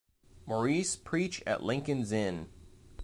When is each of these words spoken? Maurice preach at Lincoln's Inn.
Maurice 0.47 0.95
preach 0.95 1.43
at 1.45 1.61
Lincoln's 1.61 2.11
Inn. 2.11 2.49